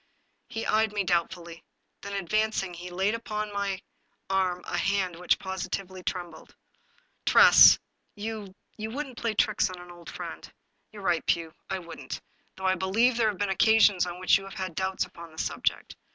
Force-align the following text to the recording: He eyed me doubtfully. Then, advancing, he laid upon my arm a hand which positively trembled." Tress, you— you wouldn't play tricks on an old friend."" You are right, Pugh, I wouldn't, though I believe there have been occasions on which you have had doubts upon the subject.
He 0.47 0.65
eyed 0.65 0.93
me 0.93 1.03
doubtfully. 1.03 1.63
Then, 2.01 2.13
advancing, 2.13 2.73
he 2.73 2.89
laid 2.89 3.13
upon 3.13 3.53
my 3.53 3.83
arm 4.31 4.63
a 4.65 4.75
hand 4.75 5.15
which 5.15 5.37
positively 5.37 6.01
trembled." 6.01 6.55
Tress, 7.27 7.77
you— 8.15 8.55
you 8.79 8.89
wouldn't 8.89 9.19
play 9.19 9.35
tricks 9.35 9.69
on 9.69 9.79
an 9.79 9.91
old 9.91 10.09
friend."" 10.09 10.51
You 10.91 11.01
are 11.01 11.03
right, 11.03 11.23
Pugh, 11.27 11.53
I 11.69 11.77
wouldn't, 11.77 12.19
though 12.55 12.65
I 12.65 12.73
believe 12.73 13.15
there 13.15 13.29
have 13.29 13.37
been 13.37 13.49
occasions 13.49 14.07
on 14.07 14.19
which 14.19 14.39
you 14.39 14.43
have 14.45 14.55
had 14.55 14.73
doubts 14.73 15.05
upon 15.05 15.31
the 15.31 15.37
subject. 15.37 15.95